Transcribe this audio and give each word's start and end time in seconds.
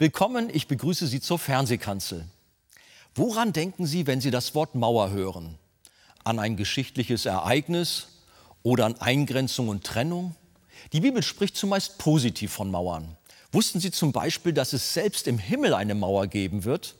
Willkommen, 0.00 0.48
ich 0.52 0.68
begrüße 0.68 1.08
Sie 1.08 1.20
zur 1.20 1.40
Fernsehkanzel. 1.40 2.24
Woran 3.16 3.52
denken 3.52 3.84
Sie, 3.84 4.06
wenn 4.06 4.20
Sie 4.20 4.30
das 4.30 4.54
Wort 4.54 4.76
Mauer 4.76 5.10
hören? 5.10 5.58
An 6.22 6.38
ein 6.38 6.56
geschichtliches 6.56 7.26
Ereignis 7.26 8.06
oder 8.62 8.86
an 8.86 9.00
Eingrenzung 9.00 9.66
und 9.66 9.82
Trennung? 9.82 10.36
Die 10.92 11.00
Bibel 11.00 11.20
spricht 11.24 11.56
zumeist 11.56 11.98
positiv 11.98 12.52
von 12.52 12.70
Mauern. 12.70 13.16
Wussten 13.50 13.80
Sie 13.80 13.90
zum 13.90 14.12
Beispiel, 14.12 14.52
dass 14.52 14.72
es 14.72 14.94
selbst 14.94 15.26
im 15.26 15.38
Himmel 15.38 15.74
eine 15.74 15.96
Mauer 15.96 16.28
geben 16.28 16.62
wird? 16.62 16.94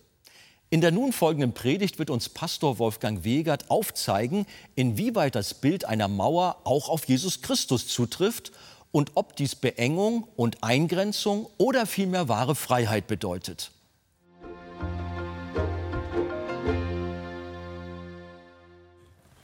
In 0.69 0.81
der 0.81 0.91
nun 0.91 1.13
folgenden 1.13 1.55
Predigt 1.55 2.01
wird 2.01 2.11
uns 2.11 2.29
Pastor 2.29 2.81
Wolfgang 2.81 3.23
Wegert 3.23 3.71
aufzeigen, 3.71 4.45
inwieweit 4.75 5.37
das 5.37 5.55
Bild 5.55 5.85
einer 5.85 6.09
Mauer 6.09 6.57
auch 6.65 6.89
auf 6.89 7.05
Jesus 7.05 7.43
Christus 7.43 7.87
zutrifft 7.87 8.51
und 8.99 9.13
ob 9.15 9.37
dies 9.37 9.55
Beengung 9.55 10.27
und 10.35 10.65
Eingrenzung 10.65 11.47
oder 11.57 11.87
vielmehr 11.87 12.29
wahre 12.29 12.57
Freiheit 12.57 13.07
bedeutet. 13.07 13.71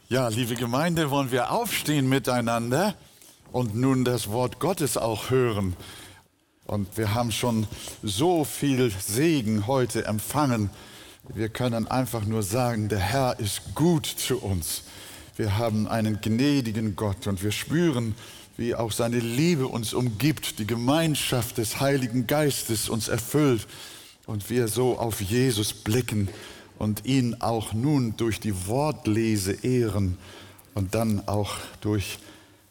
Ja, 0.09 0.27
liebe 0.27 0.57
Gemeinde, 0.57 1.09
wollen 1.13 1.31
wir 1.31 1.53
aufstehen 1.53 2.09
miteinander 2.09 2.97
und 3.53 3.77
nun 3.77 4.05
das 4.05 4.29
Wort 4.33 4.59
Gottes 4.59 4.97
auch 4.97 5.31
hören. 5.31 5.77
Und 6.67 6.99
wir 6.99 7.15
haben 7.15 7.31
schon 7.31 7.69
so 8.03 8.43
viel 8.43 8.91
Segen 8.91 9.69
heute 9.69 10.05
empfangen. 10.05 10.69
Wir 11.33 11.49
können 11.49 11.87
einfach 11.87 12.25
nur 12.25 12.43
sagen, 12.43 12.89
der 12.89 12.99
Herr 12.99 13.39
ist 13.39 13.77
gut 13.77 14.05
zu 14.07 14.43
uns. 14.43 14.83
Wir 15.37 15.59
haben 15.59 15.87
einen 15.87 16.21
gnädigen 16.21 16.97
Gott 16.97 17.29
und 17.29 17.41
wir 17.45 17.53
spüren, 17.53 18.17
wie 18.57 18.75
auch 18.75 18.93
seine 18.93 19.19
Liebe 19.19 19.67
uns 19.67 19.95
umgibt, 19.95 20.59
die 20.59 20.67
Gemeinschaft 20.67 21.59
des 21.59 21.81
Heiligen 21.81 22.27
Geistes 22.27 22.89
uns 22.89 23.09
erfüllt 23.09 23.67
und 24.27 24.49
wir 24.51 24.69
so 24.69 24.99
auf 24.99 25.21
Jesus 25.21 25.73
blicken 25.73 26.29
und 26.79 27.05
ihn 27.05 27.37
auch 27.41 27.73
nun 27.73 28.17
durch 28.17 28.41
die 28.41 28.67
Wortlese 28.67 29.53
ehren 29.65 30.19
und 30.75 30.95
dann 30.95 31.27
auch 31.27 31.57
durch 31.81 32.19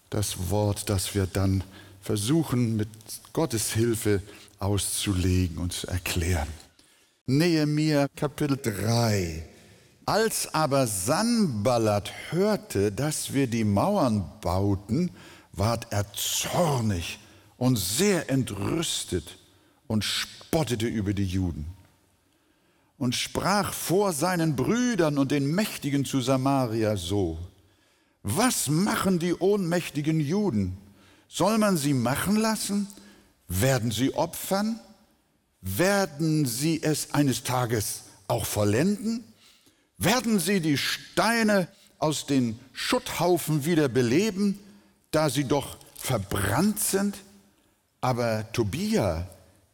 das 0.10 0.50
Wort, 0.50 0.90
das 0.90 1.16
wir 1.16 1.26
dann 1.26 1.64
versuchen 2.02 2.76
mit 2.76 2.90
Gottes 3.34 3.74
Hilfe 3.74 4.22
auszulegen 4.60 5.58
und 5.58 5.74
zu 5.74 5.88
erklären. 5.88 6.48
Nehemiah 7.26 8.08
Kapitel 8.16 8.58
3. 8.58 9.44
Als 10.06 10.54
aber 10.54 10.86
Sanballat 10.86 12.12
hörte, 12.30 12.92
dass 12.92 13.34
wir 13.34 13.48
die 13.48 13.64
Mauern 13.64 14.30
bauten, 14.42 15.12
ward 15.54 15.88
er 15.92 16.06
zornig 16.14 17.20
und 17.58 17.78
sehr 17.78 18.30
entrüstet 18.30 19.38
und 19.88 20.04
spottete 20.04 20.88
über 20.88 21.14
die 21.14 21.26
Juden 21.26 21.66
und 22.98 23.16
sprach 23.16 23.74
vor 23.74 24.14
seinen 24.14 24.56
Brüdern 24.56 25.18
und 25.18 25.32
den 25.32 25.54
Mächtigen 25.54 26.06
zu 26.06 26.22
Samaria 26.22 26.96
so, 26.96 27.38
was 28.24 28.70
machen 28.70 29.20
die 29.20 29.34
ohnmächtigen 29.34 30.20
Juden? 30.20 30.78
Soll 31.28 31.58
man 31.58 31.76
sie 31.76 31.94
machen 31.94 32.38
lassen? 32.38 32.88
Werden 33.50 33.92
sie 33.92 34.14
opfern? 34.16 34.80
Werden 35.62 36.46
sie 36.46 36.82
es 36.82 37.14
eines 37.14 37.44
Tages 37.44 38.04
auch 38.28 38.46
vollenden? 38.46 39.26
Werden 39.98 40.40
sie 40.40 40.62
die 40.62 40.78
Steine 40.78 41.68
aus 42.00 42.26
den 42.26 42.58
Schutthaufen 42.72 43.66
wieder 43.66 43.90
beleben? 43.90 44.60
Da 45.14 45.30
sie 45.30 45.46
doch 45.46 45.78
verbrannt 45.96 46.80
sind? 46.80 47.18
Aber 48.02 48.52
Tobia, 48.52 49.28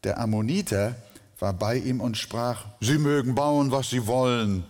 der 0.04 0.20
Ammoniter, 0.20 0.96
war 1.40 1.54
bei 1.54 1.78
ihm 1.78 2.02
und 2.02 2.18
sprach, 2.18 2.66
Sie 2.82 2.98
mögen 2.98 3.34
bauen, 3.34 3.72
was 3.72 3.90
sie 3.90 4.06
wollen. 4.06 4.66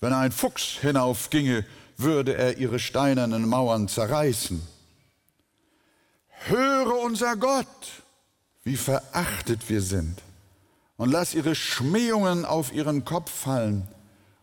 Wenn 0.00 0.12
ein 0.12 0.32
Fuchs 0.32 0.78
hinaufginge, 0.80 1.64
würde 1.98 2.34
er 2.34 2.58
ihre 2.58 2.78
steinernen 2.78 3.48
Mauern 3.48 3.88
zerreißen. 3.88 4.66
Höre 6.46 6.98
unser 7.04 7.36
Gott, 7.36 7.66
wie 8.64 8.76
verachtet 8.76 9.68
wir 9.68 9.82
sind, 9.82 10.22
und 10.96 11.10
lass 11.10 11.34
ihre 11.34 11.54
Schmähungen 11.54 12.44
auf 12.44 12.72
ihren 12.72 13.04
Kopf 13.04 13.30
fallen 13.30 13.86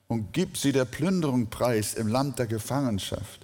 und 0.08 0.34
gib 0.34 0.58
sie 0.58 0.72
der 0.72 0.86
Plünderung 0.86 1.48
preis 1.48 1.94
im 1.96 2.08
Land 2.08 2.40
der 2.40 2.48
Gefangenschaft 2.48 3.43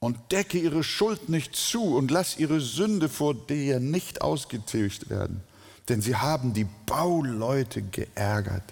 und 0.00 0.32
decke 0.32 0.58
ihre 0.58 0.82
Schuld 0.82 1.28
nicht 1.28 1.54
zu 1.54 1.94
und 1.96 2.10
lass 2.10 2.38
ihre 2.38 2.60
Sünde 2.60 3.08
vor 3.08 3.34
dir 3.34 3.78
nicht 3.78 4.22
ausgetilgt 4.22 5.10
werden, 5.10 5.42
denn 5.88 6.00
sie 6.00 6.16
haben 6.16 6.54
die 6.54 6.66
Bauleute 6.86 7.82
geärgert. 7.82 8.64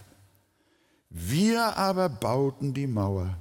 Wir 1.10 1.76
aber 1.76 2.08
bauten 2.08 2.74
die 2.74 2.86
Mauer 2.86 3.36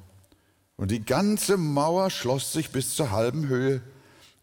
und 0.76 0.92
die 0.92 1.04
ganze 1.04 1.58
Mauer 1.58 2.10
schloss 2.12 2.54
sich 2.54 2.72
bis 2.72 2.94
zur 2.94 3.12
halben 3.12 3.48
Höhe 3.48 3.82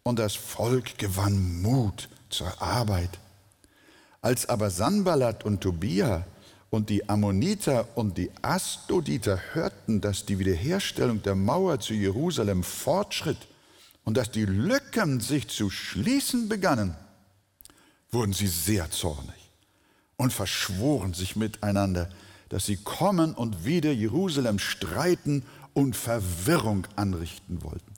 und 0.02 0.18
das 0.18 0.34
Volk 0.34 0.98
gewann 0.98 1.62
Mut 1.62 2.08
zur 2.30 2.60
Arbeit. 2.60 3.18
Als 4.20 4.48
aber 4.48 4.70
Sanballat 4.70 5.44
und 5.44 5.60
Tobia 5.60 6.26
und 6.74 6.90
die 6.90 7.08
Ammoniter 7.08 7.86
und 7.96 8.18
die 8.18 8.30
Astoditer 8.42 9.38
hörten, 9.52 10.00
dass 10.00 10.26
die 10.26 10.40
Wiederherstellung 10.40 11.22
der 11.22 11.36
Mauer 11.36 11.78
zu 11.78 11.94
Jerusalem 11.94 12.64
fortschritt 12.64 13.38
und 14.04 14.16
dass 14.16 14.32
die 14.32 14.44
Lücken 14.44 15.20
sich 15.20 15.46
zu 15.48 15.70
schließen 15.70 16.48
begannen, 16.48 16.96
wurden 18.10 18.32
sie 18.32 18.48
sehr 18.48 18.90
zornig 18.90 19.52
und 20.16 20.32
verschworen 20.32 21.14
sich 21.14 21.36
miteinander, 21.36 22.10
dass 22.48 22.66
sie 22.66 22.76
kommen 22.76 23.34
und 23.34 23.64
wieder 23.64 23.92
Jerusalem 23.92 24.58
streiten 24.58 25.44
und 25.74 25.94
Verwirrung 25.94 26.88
anrichten 26.96 27.62
wollten. 27.62 27.94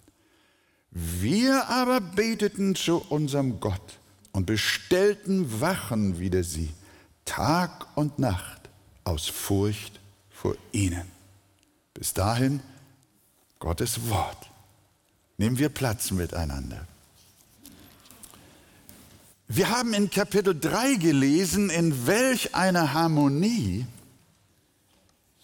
Wir 0.91 1.67
aber 1.69 2.03
beteten 2.03 2.75
zu 2.75 2.99
unserem 3.09 3.59
Gott 3.59 3.99
und 4.33 4.45
bestellten 4.45 5.63
Wachen 5.63 6.19
wider 6.19 6.45
sie, 6.45 6.75
Tag 7.25 7.87
und 7.97 8.19
Nacht 8.19 8.66
aus 9.07 9.29
Furcht 9.29 10.01
vor 10.31 10.57
ihnen. 10.73 11.11
Bis 11.95 12.13
dahin 12.13 12.61
Gottes 13.59 14.09
Wort. 14.11 14.51
Nehmen 15.39 15.59
wir 15.59 15.69
Platz 15.69 16.11
miteinander. 16.11 16.87
Wir 19.49 19.71
haben 19.71 19.95
in 19.95 20.11
Kapitel 20.11 20.59
3 20.59 20.97
gelesen, 20.97 21.71
in 21.71 22.07
welch 22.07 22.55
einer 22.55 22.95
Harmonie 22.95 23.87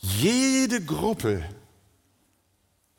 jede 0.01 0.84
Gruppe 0.84 1.45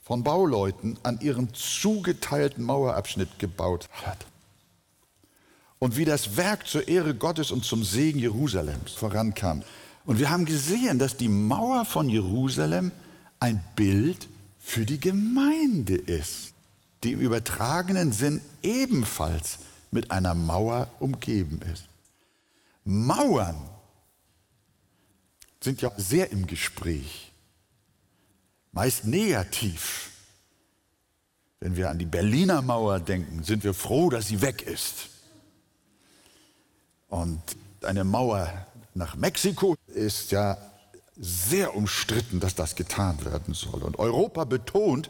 von 0.02 0.24
Bauleuten 0.24 0.98
an 1.04 1.20
ihrem 1.20 1.54
zugeteilten 1.54 2.64
Mauerabschnitt 2.64 3.38
gebaut 3.38 3.90
hat. 3.92 4.26
Und 5.80 5.98
wie 5.98 6.06
das 6.06 6.38
Werk 6.38 6.68
zur 6.68 6.88
Ehre 6.88 7.14
Gottes 7.14 7.52
und 7.52 7.66
zum 7.66 7.84
Segen 7.84 8.20
Jerusalems 8.20 8.94
vorankam. 8.94 9.64
Und 10.06 10.20
wir 10.20 10.30
haben 10.30 10.46
gesehen, 10.46 11.00
dass 11.00 11.18
die 11.18 11.30
Mauer 11.30 11.86
von 11.86 12.10
Jerusalem 12.10 12.92
ein 13.40 13.64
Bild 13.76 14.28
für 14.60 14.86
die 14.86 15.00
Gemeinde 15.00 15.96
ist, 15.96 16.54
die 17.04 17.14
im 17.14 17.20
übertragenen 17.20 18.12
Sinn 18.12 18.42
ebenfalls 18.62 19.60
mit 19.92 20.12
einer 20.12 20.34
Mauer 20.34 20.90
umgeben 21.00 21.62
ist. 21.74 21.86
Mauern 22.84 23.70
sind 25.62 25.82
ja 25.82 25.92
sehr 25.98 26.32
im 26.32 26.48
Gespräch, 26.48 27.32
meist 28.72 29.06
negativ. 29.06 30.10
Wenn 31.60 31.78
wir 31.78 31.90
an 31.90 32.00
die 32.00 32.06
Berliner 32.06 32.62
Mauer 32.62 33.00
denken, 33.00 33.44
sind 33.44 33.64
wir 33.64 33.74
froh, 33.74 34.10
dass 34.10 34.28
sie 34.28 34.42
weg 34.42 34.64
ist. 34.64 35.08
Und 37.08 37.42
eine 37.84 38.04
Mauer 38.04 38.68
nach 38.96 39.16
Mexiko 39.16 39.76
ist 39.88 40.32
ja 40.32 40.58
sehr 41.16 41.76
umstritten, 41.76 42.40
dass 42.40 42.56
das 42.56 42.76
getan 42.76 43.24
werden 43.26 43.54
soll. 43.54 43.84
Und 43.84 44.00
Europa 44.00 44.46
betont, 44.46 45.10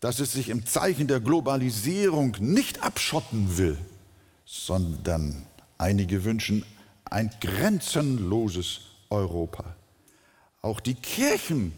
dass 0.00 0.20
es 0.20 0.32
sich 0.32 0.48
im 0.48 0.66
Zeichen 0.66 1.06
der 1.06 1.20
Globalisierung 1.20 2.36
nicht 2.40 2.82
abschotten 2.82 3.56
will, 3.56 3.78
sondern 4.44 5.46
einige 5.78 6.24
wünschen 6.24 6.64
ein 7.04 7.30
grenzenloses 7.40 8.80
Europa. 9.10 9.76
Auch 10.62 10.80
die 10.80 10.94
Kirchen 10.94 11.72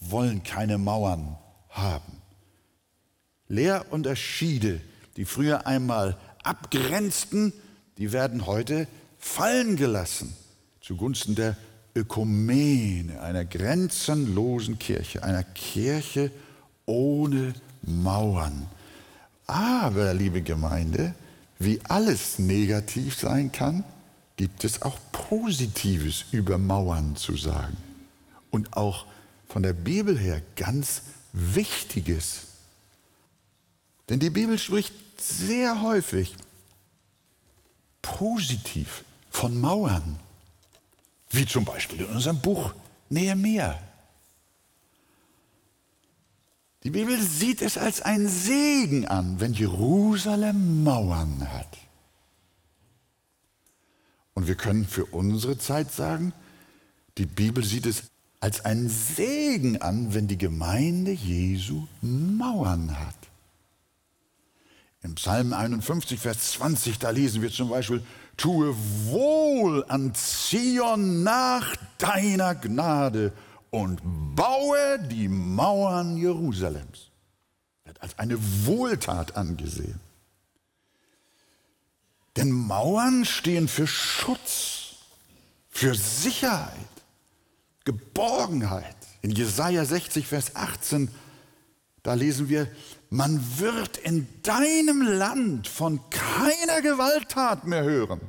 wollen 0.00 0.42
keine 0.42 0.78
Mauern 0.78 1.38
haben. 1.70 2.22
Lehrunterschiede, 3.48 4.80
die 5.16 5.24
früher 5.24 5.66
einmal 5.66 6.18
abgrenzten, 6.42 7.52
die 7.96 8.12
werden 8.12 8.46
heute 8.46 8.86
fallen 9.18 9.76
gelassen 9.76 10.34
zugunsten 10.80 11.34
der 11.34 11.56
Ökumene, 11.94 13.20
einer 13.20 13.44
grenzenlosen 13.44 14.78
Kirche, 14.78 15.22
einer 15.22 15.44
Kirche 15.44 16.30
ohne 16.86 17.52
Mauern. 17.82 18.66
Aber, 19.46 20.14
liebe 20.14 20.42
Gemeinde, 20.42 21.14
wie 21.58 21.80
alles 21.84 22.38
negativ 22.38 23.16
sein 23.16 23.52
kann, 23.52 23.84
gibt 24.36 24.64
es 24.64 24.82
auch 24.82 24.96
Positives 25.12 26.26
über 26.30 26.56
Mauern 26.56 27.16
zu 27.16 27.36
sagen 27.36 27.76
und 28.50 28.76
auch 28.76 29.06
von 29.48 29.62
der 29.62 29.72
Bibel 29.72 30.18
her 30.18 30.40
ganz 30.56 31.02
Wichtiges. 31.32 32.46
Denn 34.08 34.20
die 34.20 34.30
Bibel 34.30 34.58
spricht 34.58 34.94
sehr 35.20 35.82
häufig 35.82 36.34
positiv 38.00 39.04
von 39.38 39.60
Mauern, 39.60 40.18
wie 41.30 41.46
zum 41.46 41.64
Beispiel 41.64 42.00
in 42.00 42.06
unserem 42.06 42.40
Buch 42.40 42.74
Nehemiah. 43.08 43.78
Die 46.82 46.90
Bibel 46.90 47.22
sieht 47.22 47.62
es 47.62 47.78
als 47.78 48.02
einen 48.02 48.28
Segen 48.28 49.06
an, 49.06 49.38
wenn 49.38 49.52
Jerusalem 49.52 50.82
Mauern 50.82 51.52
hat. 51.52 51.78
Und 54.34 54.48
wir 54.48 54.56
können 54.56 54.84
für 54.84 55.04
unsere 55.04 55.56
Zeit 55.56 55.92
sagen, 55.92 56.32
die 57.16 57.26
Bibel 57.26 57.62
sieht 57.62 57.86
es 57.86 58.10
als 58.40 58.64
einen 58.64 58.88
Segen 58.88 59.80
an, 59.80 60.14
wenn 60.14 60.26
die 60.26 60.38
Gemeinde 60.38 61.12
Jesu 61.12 61.86
Mauern 62.02 62.98
hat. 62.98 63.14
Im 65.02 65.14
Psalm 65.14 65.52
51, 65.52 66.18
Vers 66.18 66.52
20, 66.54 66.98
da 66.98 67.10
lesen 67.10 67.40
wir 67.40 67.52
zum 67.52 67.68
Beispiel, 67.68 68.02
tue 68.38 68.74
wohl 69.04 69.84
an 69.88 70.14
Zion 70.14 71.22
nach 71.22 71.76
deiner 71.98 72.54
Gnade 72.54 73.32
und 73.70 74.00
baue 74.34 74.98
die 75.10 75.28
Mauern 75.28 76.16
Jerusalems. 76.16 77.10
Wird 77.84 78.00
als 78.00 78.18
eine 78.18 78.38
Wohltat 78.64 79.36
angesehen. 79.36 80.00
Denn 82.36 82.50
Mauern 82.52 83.24
stehen 83.24 83.68
für 83.68 83.86
Schutz, 83.86 84.94
für 85.68 85.94
Sicherheit, 85.94 86.72
Geborgenheit. 87.84 88.96
In 89.22 89.32
Jesaja 89.32 89.84
60, 89.84 90.26
Vers 90.26 90.54
18, 90.54 91.10
da 92.04 92.14
lesen 92.14 92.48
wir, 92.48 92.68
man 93.10 93.58
wird 93.58 93.96
in 93.96 94.26
deinem 94.42 95.02
Land 95.02 95.66
von 95.66 96.00
keiner 96.10 96.82
Gewalttat 96.82 97.66
mehr 97.66 97.84
hören, 97.84 98.20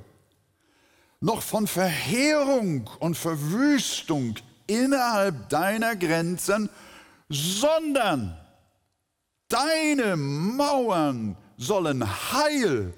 noch 1.20 1.42
von 1.42 1.68
Verheerung 1.68 2.90
und 3.00 3.18
Verwüstung 3.18 4.36
innerhalb 4.68 5.50
deiner 5.50 5.96
Grenzen, 5.96 6.70
sondern 7.28 8.38
deine 9.50 10.16
Mauern 10.16 11.36
sollen 11.58 12.06
Heil 12.32 12.94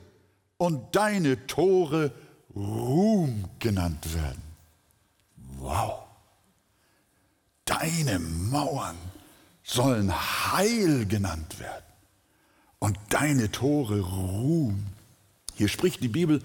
und 0.57 0.95
deine 0.95 1.47
Tore 1.47 2.11
Ruhm 2.55 3.45
genannt 3.59 4.13
werden. 4.13 4.43
Wow! 5.57 6.03
Deine 7.65 8.19
Mauern 8.19 8.97
sollen 9.71 10.13
Heil 10.13 11.05
genannt 11.05 11.59
werden 11.59 11.85
und 12.79 12.97
deine 13.09 13.51
Tore 13.51 14.01
Ruhm. 14.01 14.85
Hier 15.55 15.69
spricht 15.69 16.01
die 16.03 16.09
Bibel 16.09 16.41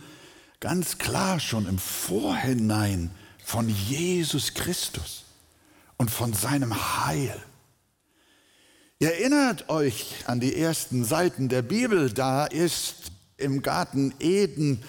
ganz 0.61 0.99
klar 0.99 1.41
schon 1.41 1.67
im 1.67 1.79
Vorhinein 1.79 3.11
von 3.45 3.69
Jesus 3.69 4.55
Christus 4.55 5.25
und 5.97 6.11
von 6.11 6.35
seinem 6.35 7.05
Heil. 7.05 7.37
Ihr 8.99 9.13
erinnert 9.13 9.69
euch 9.69 10.25
an 10.27 10.41
die 10.41 10.57
ersten 10.57 11.05
Seiten 11.05 11.49
der 11.49 11.63
Bibel, 11.63 12.13
da 12.13 12.47
ist 12.47 13.13
im 13.37 13.61
Garten 13.61 14.15
Eden 14.21 14.83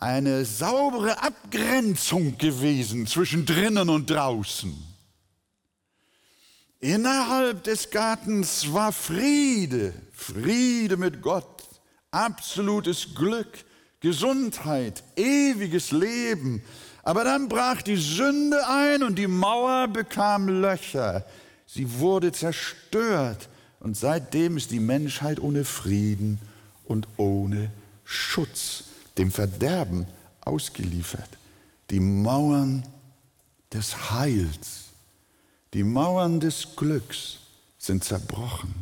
eine 0.00 0.44
saubere 0.44 1.22
Abgrenzung 1.22 2.38
gewesen 2.38 3.06
zwischen 3.06 3.46
drinnen 3.46 3.88
und 3.88 4.10
draußen. 4.10 4.91
Innerhalb 6.82 7.62
des 7.62 7.90
Gartens 7.90 8.72
war 8.72 8.90
Friede, 8.90 9.94
Friede 10.12 10.96
mit 10.96 11.22
Gott, 11.22 11.62
absolutes 12.10 13.14
Glück, 13.14 13.64
Gesundheit, 14.00 15.04
ewiges 15.14 15.92
Leben, 15.92 16.60
aber 17.04 17.22
dann 17.22 17.48
brach 17.48 17.82
die 17.82 17.94
Sünde 17.94 18.66
ein 18.66 19.04
und 19.04 19.16
die 19.16 19.28
Mauer 19.28 19.86
bekam 19.86 20.48
Löcher. 20.48 21.24
Sie 21.66 22.00
wurde 22.00 22.32
zerstört 22.32 23.48
und 23.78 23.96
seitdem 23.96 24.56
ist 24.56 24.72
die 24.72 24.80
Menschheit 24.80 25.38
ohne 25.38 25.64
Frieden 25.64 26.40
und 26.84 27.06
ohne 27.16 27.70
Schutz, 28.02 28.86
dem 29.18 29.30
Verderben 29.30 30.04
ausgeliefert. 30.40 31.30
Die 31.90 32.00
Mauern 32.00 32.82
des 33.72 34.10
Heils, 34.10 34.91
die 35.74 35.84
Mauern 35.84 36.40
des 36.40 36.76
Glücks 36.76 37.38
sind 37.78 38.04
zerbrochen. 38.04 38.74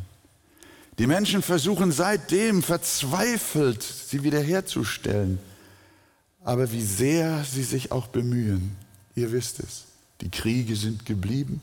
Die 0.99 1.07
Menschen 1.07 1.41
versuchen 1.41 1.91
seitdem 1.91 2.61
verzweifelt, 2.61 3.81
sie 3.81 4.23
wiederherzustellen. 4.23 5.39
Aber 6.43 6.71
wie 6.71 6.81
sehr 6.81 7.43
sie 7.43 7.63
sich 7.63 7.91
auch 7.91 8.07
bemühen, 8.07 8.75
ihr 9.15 9.31
wisst 9.31 9.59
es, 9.59 9.85
die 10.21 10.29
Kriege 10.29 10.75
sind 10.75 11.05
geblieben, 11.05 11.61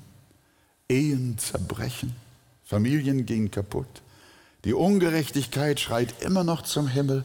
Ehen 0.89 1.37
zerbrechen, 1.39 2.17
Familien 2.65 3.27
gehen 3.27 3.51
kaputt, 3.51 4.03
die 4.65 4.73
Ungerechtigkeit 4.73 5.79
schreit 5.79 6.23
immer 6.23 6.45
noch 6.45 6.63
zum 6.63 6.89
Himmel 6.89 7.25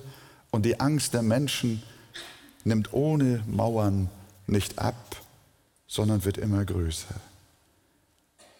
und 0.51 0.65
die 0.65 0.79
Angst 0.79 1.13
der 1.13 1.23
Menschen 1.23 1.81
nimmt 2.63 2.93
ohne 2.93 3.43
Mauern 3.47 4.09
nicht 4.45 4.79
ab, 4.79 5.21
sondern 5.87 6.25
wird 6.25 6.37
immer 6.37 6.63
größer. 6.65 7.15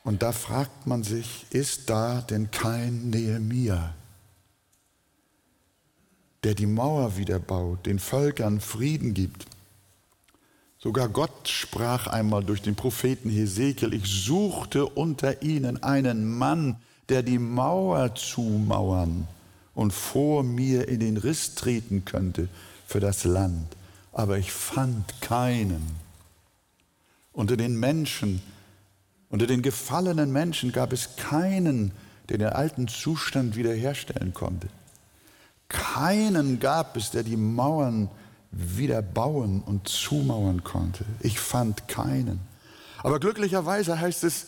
Und 0.04 0.22
da 0.22 0.32
fragt 0.32 0.86
man 0.86 1.04
sich, 1.04 1.46
ist 1.50 1.90
da 1.90 2.22
denn 2.22 2.52
kein 2.52 3.10
Nehemia? 3.10 3.94
der 6.44 6.56
die 6.56 6.66
Mauer 6.66 7.18
wieder 7.18 7.40
baut, 7.40 7.86
den 7.86 8.00
Völkern 8.00 8.60
Frieden 8.60 9.14
gibt. 9.14 9.46
Sogar 10.78 11.08
Gott 11.08 11.48
sprach 11.48 12.08
einmal 12.08 12.44
durch 12.44 12.62
den 12.62 12.76
Propheten 12.76 13.30
Hesekiel, 13.30 13.94
ich 13.94 14.06
suchte 14.06 14.86
unter 14.86 15.42
ihnen 15.42 15.82
einen 15.82 16.38
Mann, 16.38 16.76
der 17.08 17.24
die 17.24 17.40
Mauer 17.40 18.16
zumauern 18.16 19.28
und 19.74 19.94
vor 19.94 20.44
mir 20.44 20.88
in 20.90 21.00
den 21.00 21.18
Riss 21.18 21.56
treten 21.56 22.04
könnte 22.04 22.50
für 22.86 23.00
das 23.00 23.24
Land. 23.24 23.76
Aber 24.12 24.38
ich 24.38 24.52
fand 24.52 25.22
keinen. 25.22 25.96
Unter 27.32 27.58
den 27.58 27.80
Menschen, 27.80 28.42
unter 29.34 29.48
den 29.48 29.64
gefallenen 29.64 30.32
Menschen 30.32 30.72
gab 30.72 30.94
es 30.94 31.16
keinen, 31.16 31.92
der 32.30 32.38
den 32.38 32.50
alten 32.50 32.88
Zustand 32.88 33.56
wiederherstellen 33.56 34.32
konnte. 34.32 34.68
Keinen 35.70 36.60
gab 36.60 36.96
es, 36.98 37.10
der 37.10 37.24
die 37.24 37.36
Mauern 37.36 38.12
wieder 38.52 39.02
bauen 39.02 39.64
und 39.66 39.88
zumauern 39.88 40.64
konnte. 40.64 41.04
Ich 41.20 41.40
fand 41.40 41.88
keinen. 41.88 42.42
Aber 43.02 43.20
glücklicherweise 43.20 44.00
heißt 44.00 44.24
es 44.24 44.46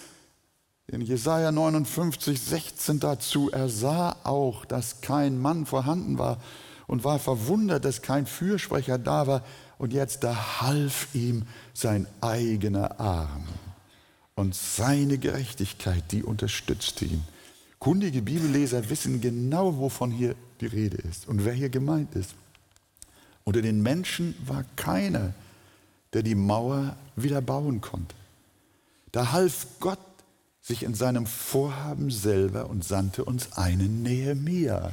in 0.85 1.01
Jesaja 1.01 1.51
59, 1.51 2.39
16 2.39 2.99
dazu, 2.99 3.49
er 3.49 3.69
sah 3.69 4.15
auch, 4.23 4.65
dass 4.65 5.01
kein 5.01 5.41
Mann 5.41 5.65
vorhanden 5.65 6.19
war 6.19 6.37
und 6.85 7.03
war 7.03 7.17
verwundert, 7.17 7.85
dass 7.85 8.03
kein 8.03 8.27
Fürsprecher 8.27 8.99
da 8.99 9.25
war. 9.25 9.41
Und 9.79 9.93
jetzt 9.93 10.23
da 10.23 10.61
half 10.61 11.07
ihm 11.15 11.47
sein 11.73 12.05
eigener 12.21 12.99
Arm. 12.99 13.47
Und 14.35 14.53
seine 14.53 15.17
Gerechtigkeit, 15.17 16.11
die 16.11 16.23
unterstützte 16.23 17.05
ihn. 17.05 17.23
Kundige 17.79 18.21
Bibelleser 18.21 18.89
wissen 18.89 19.21
genau, 19.21 19.77
wovon 19.77 20.11
hier 20.11 20.35
die 20.59 20.65
Rede 20.65 20.97
ist 20.97 21.27
und 21.27 21.45
wer 21.45 21.53
hier 21.53 21.69
gemeint 21.69 22.13
ist. 22.15 22.35
Unter 23.43 23.61
den 23.61 23.81
Menschen 23.81 24.35
war 24.45 24.65
keiner, 24.75 25.33
der 26.13 26.23
die 26.23 26.35
Mauer 26.35 26.95
wieder 27.15 27.41
bauen 27.41 27.81
konnte. 27.81 28.15
Da 29.11 29.31
half 29.31 29.67
Gott 29.79 29.99
sich 30.61 30.83
in 30.83 30.95
seinem 30.95 31.27
Vorhaben 31.27 32.09
selber 32.09 32.69
und 32.69 32.83
sandte 32.83 33.23
uns 33.23 33.53
einen 33.53 34.01
Nehemia, 34.01 34.91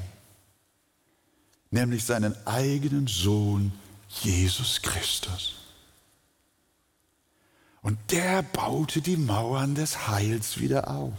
nämlich 1.71 2.05
seinen 2.05 2.37
eigenen 2.47 3.07
Sohn 3.07 3.73
Jesus 4.09 4.83
Christus. 4.83 5.62
Und 7.83 7.99
der 8.11 8.43
baute 8.43 9.03
die 9.03 9.17
Mauern 9.17 9.75
des 9.75 10.09
Heils 10.09 10.59
wieder 10.59 10.89
auf 10.89 11.13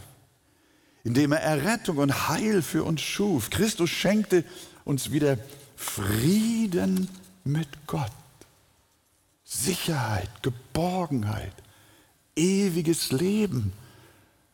indem 1.04 1.32
er 1.32 1.42
Errettung 1.42 1.98
und 1.98 2.28
Heil 2.28 2.62
für 2.62 2.82
uns 2.82 3.02
schuf. 3.02 3.50
Christus 3.50 3.90
schenkte 3.90 4.42
uns 4.84 5.12
wieder 5.12 5.38
Frieden 5.76 7.08
mit 7.44 7.68
Gott, 7.86 8.10
Sicherheit, 9.44 10.30
Geborgenheit, 10.42 11.52
ewiges 12.34 13.12
Leben. 13.12 13.72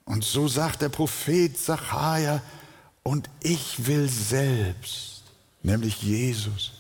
Und 0.05 0.25
so 0.25 0.49
sagt 0.49 0.83
der 0.83 0.89
Prophet 0.89 1.57
Zachariah, 1.57 2.43
und 3.05 3.31
ich 3.41 3.87
will 3.87 4.09
selbst, 4.09 5.23
nämlich 5.63 6.03
Jesus, 6.03 6.73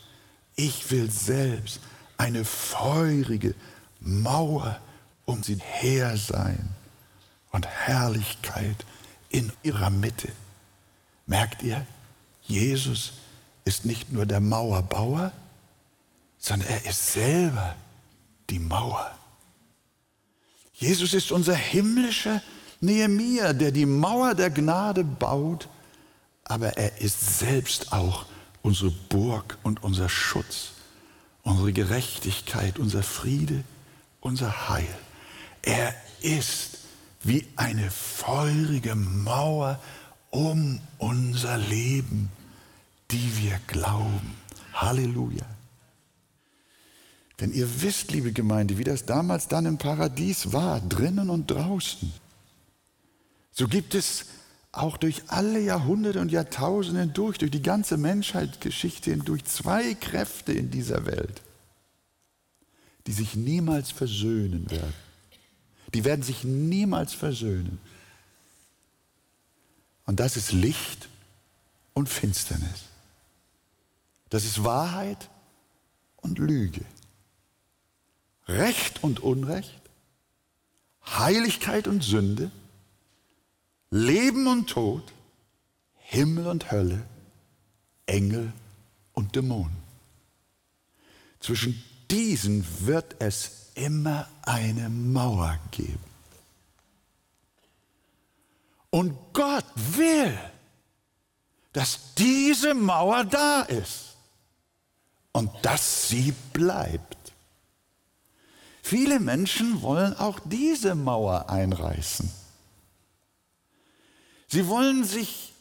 ich 0.56 0.90
will 0.90 1.10
selbst 1.10 1.80
eine 2.18 2.44
feurige, 2.44 3.54
Mauer 4.00 4.80
um 5.30 5.42
sie 5.42 5.56
her 5.56 6.16
sein 6.16 6.68
und 7.52 7.66
Herrlichkeit 7.66 8.84
in 9.28 9.52
ihrer 9.62 9.90
Mitte. 9.90 10.28
Merkt 11.26 11.62
ihr, 11.62 11.86
Jesus 12.42 13.12
ist 13.64 13.84
nicht 13.84 14.12
nur 14.12 14.26
der 14.26 14.40
Mauerbauer, 14.40 15.32
sondern 16.38 16.68
er 16.68 16.86
ist 16.86 17.12
selber 17.12 17.76
die 18.48 18.58
Mauer. 18.58 19.10
Jesus 20.74 21.14
ist 21.14 21.30
unser 21.30 21.54
himmlischer 21.54 22.42
Nehemiah, 22.80 23.52
der 23.52 23.70
die 23.70 23.86
Mauer 23.86 24.34
der 24.34 24.50
Gnade 24.50 25.04
baut, 25.04 25.68
aber 26.44 26.76
er 26.78 27.00
ist 27.00 27.38
selbst 27.38 27.92
auch 27.92 28.26
unsere 28.62 28.90
Burg 28.90 29.58
und 29.62 29.84
unser 29.84 30.08
Schutz, 30.08 30.72
unsere 31.42 31.72
Gerechtigkeit, 31.72 32.78
unser 32.78 33.02
Friede, 33.02 33.62
unser 34.20 34.68
Heil. 34.68 34.88
Er 35.62 35.94
ist 36.22 36.78
wie 37.22 37.46
eine 37.56 37.90
feurige 37.90 38.94
Mauer 38.94 39.80
um 40.30 40.80
unser 40.98 41.58
Leben, 41.58 42.30
die 43.10 43.36
wir 43.38 43.60
glauben. 43.66 44.36
Halleluja. 44.72 45.44
Denn 47.40 47.52
ihr 47.52 47.82
wisst, 47.82 48.12
liebe 48.12 48.32
Gemeinde, 48.32 48.78
wie 48.78 48.84
das 48.84 49.06
damals 49.06 49.48
dann 49.48 49.66
im 49.66 49.78
Paradies 49.78 50.52
war, 50.52 50.80
drinnen 50.80 51.30
und 51.30 51.50
draußen. 51.50 52.12
So 53.52 53.66
gibt 53.66 53.94
es 53.94 54.26
auch 54.72 54.96
durch 54.96 55.22
alle 55.28 55.58
Jahrhunderte 55.58 56.20
und 56.20 56.30
Jahrtausende 56.30 57.00
hindurch, 57.00 57.38
durch 57.38 57.50
die 57.50 57.62
ganze 57.62 57.96
Menschheitsgeschichte 57.96 59.10
hindurch, 59.10 59.44
zwei 59.44 59.94
Kräfte 59.94 60.52
in 60.52 60.70
dieser 60.70 61.06
Welt, 61.06 61.42
die 63.06 63.12
sich 63.12 63.34
niemals 63.34 63.90
versöhnen 63.90 64.70
werden. 64.70 64.94
Die 65.94 66.04
werden 66.04 66.22
sich 66.22 66.44
niemals 66.44 67.12
versöhnen. 67.12 67.80
Und 70.06 70.20
das 70.20 70.36
ist 70.36 70.52
Licht 70.52 71.08
und 71.94 72.08
Finsternis. 72.08 72.84
Das 74.28 74.44
ist 74.44 74.64
Wahrheit 74.64 75.28
und 76.16 76.38
Lüge. 76.38 76.84
Recht 78.46 79.02
und 79.02 79.20
Unrecht. 79.20 79.80
Heiligkeit 81.06 81.88
und 81.88 82.02
Sünde. 82.02 82.50
Leben 83.90 84.46
und 84.46 84.70
Tod. 84.70 85.12
Himmel 85.98 86.46
und 86.46 86.70
Hölle. 86.70 87.04
Engel 88.06 88.52
und 89.12 89.36
Dämonen. 89.36 89.76
Zwischen 91.40 91.82
diesen 92.10 92.66
wird 92.86 93.16
es 93.20 93.59
immer 93.74 94.28
eine 94.42 94.88
Mauer 94.88 95.58
geben. 95.70 95.98
Und 98.90 99.16
Gott 99.32 99.64
will, 99.74 100.36
dass 101.72 102.14
diese 102.16 102.74
Mauer 102.74 103.24
da 103.24 103.62
ist 103.62 104.16
und 105.32 105.50
dass 105.62 106.08
sie 106.08 106.34
bleibt. 106.52 107.32
Viele 108.82 109.20
Menschen 109.20 109.82
wollen 109.82 110.14
auch 110.16 110.40
diese 110.44 110.96
Mauer 110.96 111.48
einreißen. 111.48 112.30
Sie 114.48 114.66
wollen 114.66 115.04
sich 115.04 115.52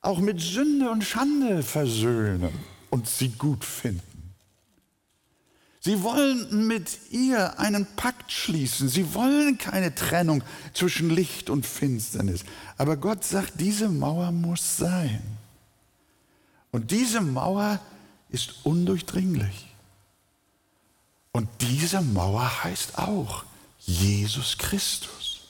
auch 0.00 0.20
mit 0.20 0.40
Sünde 0.40 0.90
und 0.90 1.02
Schande 1.02 1.64
versöhnen 1.64 2.52
und 2.90 3.08
sie 3.08 3.30
gut 3.30 3.64
finden. 3.64 4.15
Sie 5.86 6.02
wollen 6.02 6.66
mit 6.66 6.98
ihr 7.12 7.60
einen 7.60 7.86
Pakt 7.94 8.32
schließen. 8.32 8.88
Sie 8.88 9.14
wollen 9.14 9.56
keine 9.56 9.94
Trennung 9.94 10.42
zwischen 10.74 11.10
Licht 11.10 11.48
und 11.48 11.64
Finsternis. 11.64 12.44
Aber 12.76 12.96
Gott 12.96 13.22
sagt, 13.22 13.60
diese 13.60 13.88
Mauer 13.88 14.32
muss 14.32 14.78
sein. 14.78 15.22
Und 16.72 16.90
diese 16.90 17.20
Mauer 17.20 17.78
ist 18.30 18.64
undurchdringlich. 18.64 19.68
Und 21.30 21.48
diese 21.60 22.00
Mauer 22.00 22.64
heißt 22.64 22.98
auch 22.98 23.44
Jesus 23.78 24.58
Christus. 24.58 25.42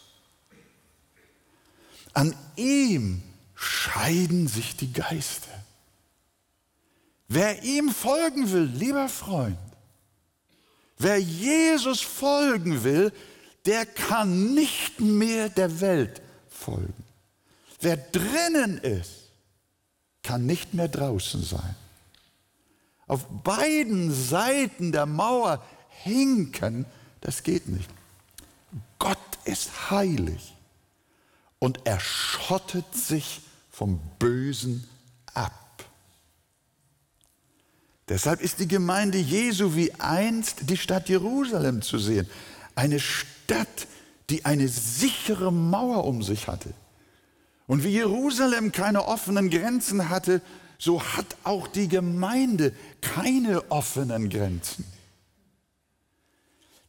An 2.13 2.37
ihm 2.57 3.23
scheiden 3.55 4.49
sich 4.49 4.77
die 4.77 4.93
Geister. 4.93 5.65
Wer 7.27 7.63
ihm 7.63 7.89
folgen 7.89 8.53
will, 8.53 8.65
lieber 8.65 9.09
Freund, 9.09 9.57
Wer 10.99 11.21
Jesus 11.21 12.01
folgen 12.01 12.85
will, 12.85 13.13
der 13.67 13.85
kann 13.85 14.55
nicht 14.55 15.01
mehr 15.01 15.49
der 15.49 15.81
Welt 15.81 16.23
folgen. 16.49 17.05
Wer 17.81 17.97
drinnen 17.97 18.79
ist, 18.79 19.31
kann 20.23 20.47
nicht 20.47 20.75
mehr 20.75 20.89
draußen 20.89 21.43
sein. 21.43 21.75
Auf 23.07 23.27
beiden 23.45 24.13
Seiten 24.13 24.91
der 24.93 25.07
Mauer 25.07 25.63
hinken, 26.03 26.87
das 27.21 27.43
geht 27.43 27.69
nicht. 27.69 27.89
Gott 28.99 29.19
ist 29.45 29.91
heilig 29.91 30.55
und 31.59 31.81
er 31.85 32.01
schottet 32.01 32.95
sich 32.95 33.43
vom 33.71 34.01
Bösen 34.19 34.89
ab. 35.35 35.66
Deshalb 38.09 38.41
ist 38.41 38.61
die 38.61 38.69
Gemeinde 38.69 39.19
Jesu 39.19 39.75
wie 39.75 39.93
einst 39.95 40.71
die 40.71 40.77
Stadt 40.77 41.09
Jerusalem 41.09 41.83
zu 41.83 41.99
sehen. 41.99 42.29
Eine 42.75 43.01
Stadt, 43.01 43.89
die 44.31 44.45
eine 44.45 44.69
sichere 44.69 45.53
Mauer 45.53 46.05
um 46.05 46.23
sich 46.23 46.47
hatte. 46.47 46.73
Und 47.67 47.83
wie 47.83 47.89
Jerusalem 47.91 48.71
keine 48.71 49.07
offenen 49.07 49.51
Grenzen 49.51 50.09
hatte, 50.09 50.41
so 50.79 51.03
hat 51.03 51.37
auch 51.43 51.67
die 51.67 51.89
Gemeinde 51.89 52.73
keine 53.01 53.71
offenen 53.71 54.31
Grenzen. 54.31 54.85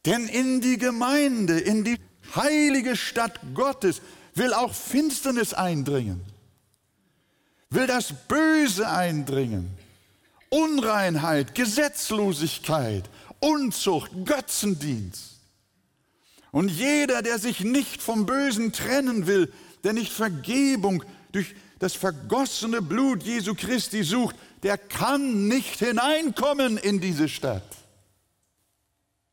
Denn 0.06 0.28
in 0.28 0.60
die 0.60 0.78
Gemeinde, 0.78 1.58
in 1.58 1.82
die 1.82 1.98
heilige 2.36 2.94
Stadt 2.96 3.40
Gottes 3.54 4.00
will 4.34 4.52
auch 4.52 4.72
Finsternis 4.72 5.52
eindringen, 5.52 6.20
will 7.70 7.88
das 7.88 8.12
Böse 8.28 8.88
eindringen. 8.88 9.68
Unreinheit, 10.50 11.54
Gesetzlosigkeit, 11.54 13.08
Unzucht, 13.40 14.10
Götzendienst. 14.24 15.38
Und 16.50 16.70
jeder, 16.70 17.22
der 17.22 17.38
sich 17.38 17.60
nicht 17.60 18.02
vom 18.02 18.26
Bösen 18.26 18.72
trennen 18.72 19.26
will, 19.26 19.52
der 19.84 19.92
nicht 19.92 20.12
Vergebung 20.12 21.04
durch 21.32 21.54
das 21.78 21.94
vergossene 21.94 22.82
Blut 22.82 23.22
Jesu 23.22 23.54
Christi 23.54 24.02
sucht, 24.02 24.36
der 24.62 24.78
kann 24.78 25.46
nicht 25.46 25.78
hineinkommen 25.78 26.78
in 26.78 27.00
diese 27.00 27.28
Stadt. 27.28 27.62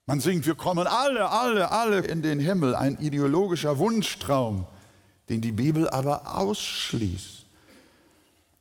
Man 0.06 0.20
singt, 0.20 0.46
wir 0.46 0.54
kommen 0.54 0.86
alle, 0.86 1.30
alle, 1.30 1.72
alle 1.72 2.00
in 2.02 2.22
den 2.22 2.40
Himmel, 2.40 2.76
ein 2.76 3.00
ideologischer 3.00 3.80
Wunschtraum, 3.80 4.68
den 5.30 5.42
die 5.42 5.52
Bibel 5.52 5.90
aber 5.90 6.38
ausschließt. 6.38 7.45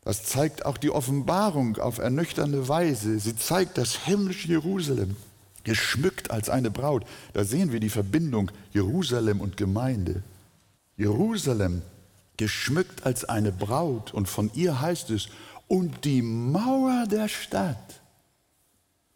Das 0.05 0.25
zeigt 0.25 0.67
auch 0.67 0.77
die 0.77 0.91
Offenbarung 0.91 1.79
auf 1.79 1.99
ernüchternde 1.99 2.69
Weise. 2.69 3.19
Sie 3.19 3.37
zeigt 3.37 3.79
das 3.79 3.95
himmlische 4.05 4.49
Jerusalem, 4.49 5.17
geschmückt 5.65 6.31
als 6.31 6.51
eine 6.51 6.71
Braut. 6.71 7.05
Da 7.33 7.45
sehen 7.45 7.73
wir 7.73 7.81
die 7.81 7.89
Verbindung 7.89 8.51
Jerusalem 8.73 9.41
und 9.41 9.57
Gemeinde. 9.57 10.23
Jerusalem 10.99 11.83
geschmückt 12.37 13.07
als 13.07 13.25
eine 13.25 13.51
Braut 13.51 14.13
und 14.13 14.29
von 14.29 14.51
ihr 14.55 14.81
heißt 14.81 15.11
es, 15.11 15.29
und 15.69 16.05
die 16.05 16.21
Mauer 16.21 17.07
der 17.11 17.29
Stadt, 17.29 18.01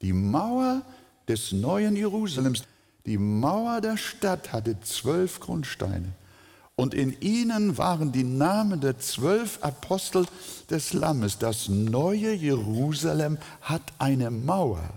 die 0.01 0.15
Mauer 0.15 0.83
des 1.29 1.53
neuen 1.53 1.95
Jerusalems, 1.95 2.63
die 3.05 3.19
Mauer 3.19 3.83
der 3.83 3.99
Stadt 3.99 4.53
hatte 4.53 4.81
zwölf 4.81 5.41
Grundsteine 5.41 6.15
und 6.79 6.95
in 6.95 7.21
ihnen 7.21 7.77
waren 7.77 8.13
die 8.13 8.23
Namen 8.23 8.81
der 8.81 9.01
zwölf 9.01 9.59
Apostel 9.63 10.27
des 10.71 10.93
Lammes. 10.93 11.37
Das 11.37 11.69
neue 11.69 12.33
Jerusalem 12.33 13.39
hat 13.63 13.83
eine 13.99 14.31
Mauer. 14.31 14.89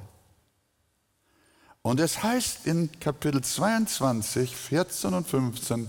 Und 1.82 2.00
es 2.00 2.22
heißt 2.22 2.68
in 2.68 2.92
Kapitel 3.00 3.44
22, 3.44 4.56
14 4.56 5.14
und 5.16 5.28
15, 5.28 5.88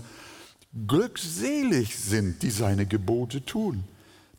Glückselig 0.87 1.95
sind, 1.95 2.41
die 2.41 2.49
seine 2.49 2.87
Gebote 2.87 3.45
tun, 3.45 3.83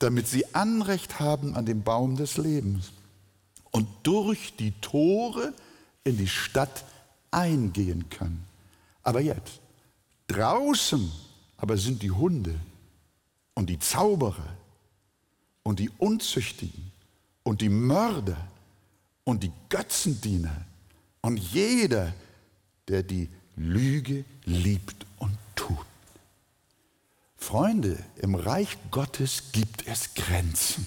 damit 0.01 0.27
sie 0.27 0.57
Anrecht 0.57 1.21
haben 1.21 1.55
an 1.55 1.67
dem 1.67 1.85
Baum 1.85 2.17
des 2.17 2.37
Lebens 2.37 2.91
und 3.71 3.87
durch 4.03 4.57
die 4.57 4.73
Tore 4.81 5.53
in 6.03 6.17
die 6.17 6.27
Stadt 6.27 6.85
eingehen 7.31 8.11
können. 8.11 8.45
Aber 9.05 9.21
jetzt, 9.21 9.61
draußen 10.27 11.13
aber 11.65 11.79
sind 11.79 12.03
die 12.03 12.11
Hunde 12.11 12.61
und 13.55 13.71
die 13.71 13.79
Zauberer 13.79 14.55
und 15.63 15.79
die 15.79 15.89
Unzüchtigen 15.97 16.93
und 17.43 17.63
die 17.63 17.71
Mörder 17.71 18.37
und 19.25 19.43
die 19.43 19.53
Götzendiener 19.71 20.67
und 21.23 21.39
jeder, 21.39 22.13
der 22.87 23.03
die 23.03 23.31
Lüge 23.57 24.27
liebt 24.45 25.07
und 25.17 25.39
tut. 25.57 25.87
Freunde, 27.39 27.97
im 28.21 28.35
Reich 28.35 28.77
Gottes 28.91 29.45
gibt 29.53 29.87
es 29.87 30.13
Grenzen. 30.13 30.87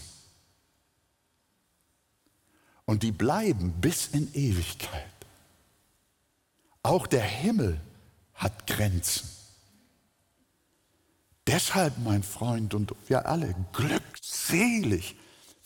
Und 2.85 3.01
die 3.01 3.11
bleiben 3.11 3.71
bis 3.81 4.09
in 4.09 4.31
Ewigkeit. 4.35 5.09
Auch 6.83 7.07
der 7.07 7.23
Himmel 7.23 7.81
hat 8.35 8.67
Grenzen. 8.67 9.36
Deshalb, 11.47 11.97
mein 12.03 12.23
Freund 12.23 12.73
und 12.73 12.93
wir 13.07 13.25
alle, 13.25 13.55
glückselig, 13.71 15.15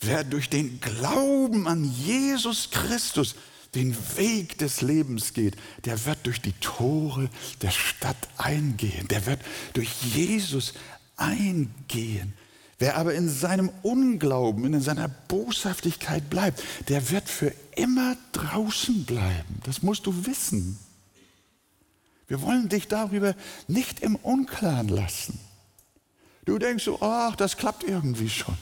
wer 0.00 0.22
durch 0.22 0.48
den 0.48 0.80
Glauben 0.80 1.66
an 1.66 1.84
Jesus 1.84 2.70
Christus 2.70 3.34
den 3.74 3.96
Weg 4.16 4.58
des 4.58 4.80
Lebens 4.80 5.32
geht, 5.32 5.56
der 5.84 6.04
wird 6.04 6.18
durch 6.24 6.40
die 6.40 6.52
Tore 6.52 7.28
der 7.62 7.70
Stadt 7.70 8.28
eingehen, 8.38 9.08
der 9.08 9.26
wird 9.26 9.40
durch 9.72 9.90
Jesus 10.14 10.74
eingehen. 11.16 12.34
Wer 12.78 12.96
aber 12.96 13.14
in 13.14 13.28
seinem 13.28 13.70
Unglauben, 13.82 14.74
in 14.74 14.80
seiner 14.80 15.08
Boshaftigkeit 15.08 16.28
bleibt, 16.30 16.62
der 16.88 17.10
wird 17.10 17.28
für 17.28 17.52
immer 17.76 18.16
draußen 18.32 19.04
bleiben. 19.04 19.60
Das 19.64 19.82
musst 19.82 20.06
du 20.06 20.26
wissen. 20.26 20.78
Wir 22.26 22.42
wollen 22.42 22.68
dich 22.68 22.88
darüber 22.88 23.34
nicht 23.68 24.00
im 24.00 24.16
Unklaren 24.16 24.88
lassen. 24.88 25.38
Du 26.44 26.58
denkst 26.58 26.84
so, 26.84 26.98
ach, 27.00 27.36
das 27.36 27.56
klappt 27.56 27.84
irgendwie 27.84 28.28
schon. 28.28 28.56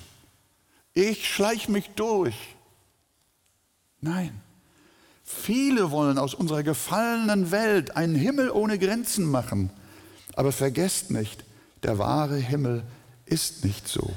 Ich 0.92 1.28
schleich 1.28 1.68
mich 1.68 1.90
durch. 1.90 2.34
Nein, 4.00 4.40
Viele 5.32 5.92
wollen 5.92 6.18
aus 6.18 6.34
unserer 6.34 6.64
gefallenen 6.64 7.52
Welt 7.52 7.96
einen 7.96 8.16
Himmel 8.16 8.50
ohne 8.50 8.78
Grenzen 8.78 9.24
machen. 9.24 9.70
Aber 10.34 10.50
vergesst 10.50 11.12
nicht, 11.12 11.44
der 11.84 11.98
wahre 11.98 12.36
Himmel 12.36 12.82
ist 13.26 13.64
nicht 13.64 13.86
so. 13.86 14.10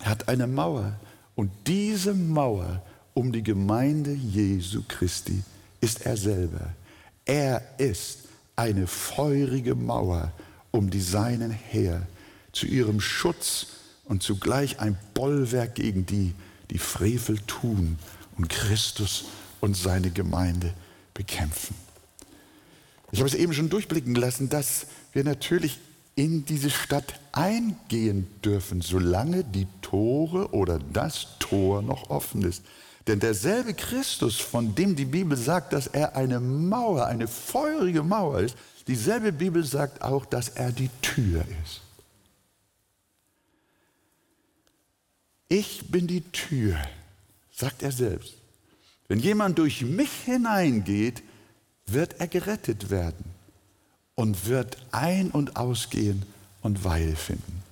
Er 0.00 0.10
hat 0.10 0.28
eine 0.28 0.48
Mauer. 0.48 0.94
Und 1.36 1.52
diese 1.68 2.14
Mauer 2.14 2.82
um 3.14 3.30
die 3.32 3.44
Gemeinde 3.44 4.12
Jesu 4.12 4.82
Christi 4.88 5.40
ist 5.80 6.04
er 6.04 6.16
selber. 6.16 6.74
Er 7.24 7.62
ist 7.78 8.24
eine 8.56 8.88
feurige 8.88 9.76
Mauer 9.76 10.32
um 10.72 10.90
die 10.90 11.00
Seinen 11.00 11.52
her, 11.52 12.02
zu 12.52 12.66
ihrem 12.66 13.00
Schutz 13.00 13.68
und 14.04 14.22
zugleich 14.22 14.80
ein 14.80 14.98
Bollwerk 15.14 15.76
gegen 15.76 16.06
die, 16.06 16.34
die 16.70 16.78
Frevel 16.78 17.38
tun 17.46 17.98
und 18.36 18.48
Christus 18.48 19.26
und 19.60 19.76
seine 19.76 20.10
Gemeinde 20.10 20.74
bekämpfen. 21.14 21.74
Ich 23.12 23.18
habe 23.18 23.28
es 23.28 23.34
eben 23.34 23.52
schon 23.52 23.70
durchblicken 23.70 24.14
lassen, 24.14 24.48
dass 24.48 24.86
wir 25.12 25.24
natürlich 25.24 25.78
in 26.14 26.44
diese 26.44 26.70
Stadt 26.70 27.18
eingehen 27.32 28.26
dürfen, 28.44 28.80
solange 28.80 29.44
die 29.44 29.66
Tore 29.80 30.52
oder 30.52 30.78
das 30.92 31.38
Tor 31.38 31.82
noch 31.82 32.10
offen 32.10 32.42
ist. 32.42 32.62
Denn 33.06 33.20
derselbe 33.20 33.74
Christus, 33.74 34.36
von 34.36 34.74
dem 34.74 34.94
die 34.94 35.04
Bibel 35.04 35.36
sagt, 35.36 35.72
dass 35.72 35.86
er 35.86 36.16
eine 36.16 36.38
Mauer, 36.38 37.06
eine 37.06 37.26
feurige 37.26 38.02
Mauer 38.02 38.40
ist, 38.40 38.56
dieselbe 38.86 39.32
Bibel 39.32 39.64
sagt 39.64 40.02
auch, 40.02 40.26
dass 40.26 40.50
er 40.50 40.72
die 40.72 40.90
Tür 41.00 41.44
ist. 41.64 41.80
Ich 45.52 45.90
bin 45.90 46.06
die 46.06 46.22
Tür, 46.30 46.78
sagt 47.50 47.82
er 47.82 47.90
selbst. 47.90 48.34
Wenn 49.08 49.18
jemand 49.18 49.58
durch 49.58 49.82
mich 49.82 50.12
hineingeht, 50.24 51.24
wird 51.86 52.20
er 52.20 52.28
gerettet 52.28 52.88
werden 52.90 53.24
und 54.14 54.46
wird 54.46 54.78
ein- 54.92 55.32
und 55.32 55.56
ausgehen 55.56 56.22
und 56.62 56.84
Weil 56.84 57.16
finden. 57.16 57.64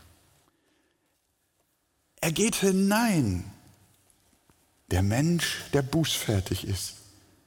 Er 2.21 2.33
geht 2.33 2.57
hinein, 2.57 3.45
der 4.91 5.03
Mensch, 5.03 5.63
der 5.73 5.83
bußfertig 5.83 6.67
ist, 6.67 6.95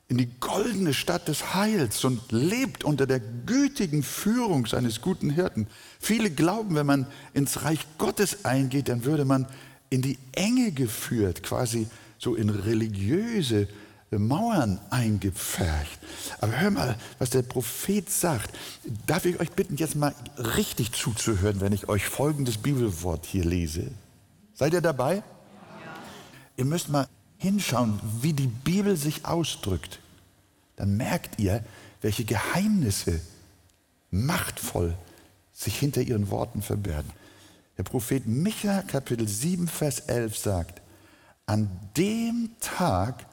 in 0.08 0.18
die 0.18 0.30
goldene 0.40 0.94
Stadt 0.94 1.28
des 1.28 1.54
Heils 1.56 2.06
und 2.06 2.32
lebt 2.32 2.86
unter 2.86 3.06
der 3.06 3.20
gütigen 3.20 4.02
Führung 4.02 4.66
seines 4.66 5.02
guten 5.02 5.30
Hirten. 5.30 5.68
Viele 6.00 6.32
glauben, 6.32 6.76
wenn 6.76 6.86
man 6.86 7.08
ins 7.34 7.64
Reich 7.64 7.86
Gottes 7.98 8.46
eingeht, 8.46 8.88
dann 8.88 9.04
würde 9.04 9.26
man 9.26 9.46
in 9.92 10.02
die 10.02 10.18
Enge 10.32 10.72
geführt, 10.72 11.44
quasi 11.44 11.88
so 12.18 12.34
in 12.34 12.50
religiöse 12.50 13.68
Mauern 14.18 14.80
eingepfercht. 14.90 16.00
Aber 16.42 16.60
hör 16.60 16.72
mal, 16.72 16.98
was 17.20 17.30
der 17.30 17.44
Prophet 17.44 18.10
sagt. 18.10 18.52
Darf 19.06 19.26
ich 19.26 19.40
euch 19.40 19.52
bitten, 19.52 19.78
jetzt 19.78 19.96
mal 19.96 20.14
richtig 20.38 20.92
zuzuhören, 20.92 21.62
wenn 21.62 21.72
ich 21.72 21.88
euch 21.88 22.06
folgendes 22.06 22.58
Bibelwort 22.58 23.26
hier 23.26 23.46
lese? 23.46 23.92
Seid 24.54 24.74
ihr 24.74 24.82
dabei? 24.82 25.16
Ja. 25.16 25.24
Ihr 26.58 26.66
müsst 26.66 26.90
mal 26.90 27.08
hinschauen, 27.38 28.00
wie 28.22 28.34
die 28.34 28.48
Bibel 28.48 28.98
sich 28.98 29.26
ausdrückt. 29.26 30.00
Dann 30.76 30.98
merkt 30.98 31.40
ihr, 31.40 31.64
welche 32.02 32.26
Geheimnisse 32.26 33.22
machtvoll 34.10 34.94
sich 35.54 35.78
hinter 35.78 36.02
ihren 36.02 36.30
Worten 36.30 36.62
verbergen. 36.62 37.12
Der 37.82 37.90
Prophet 37.90 38.28
Micha 38.28 38.84
Kapitel 38.84 39.28
7, 39.28 39.68
Vers 39.68 40.02
11 40.02 40.38
sagt, 40.38 40.84
an 41.48 41.68
dem 41.98 42.52
Tag, 42.60 43.26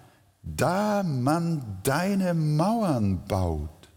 da 0.43 1.03
man 1.03 1.81
deine 1.83 2.33
Mauern 2.33 3.27
baut, 3.27 3.91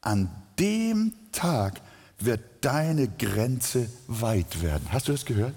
an 0.00 0.30
dem 0.60 1.12
Tag 1.32 1.80
wird 2.20 2.40
deine 2.60 3.08
Grenze 3.08 3.90
weit 4.06 4.62
werden. 4.62 4.92
Hast 4.92 5.08
du 5.08 5.12
das 5.12 5.24
gehört? 5.24 5.56